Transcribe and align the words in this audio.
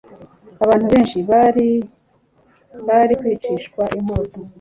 abantu 0.63 0.85
benshi 0.93 1.17
bari 1.29 1.69
bari 2.87 3.13
kwicishwa 3.19 3.83
inkota 3.97 4.39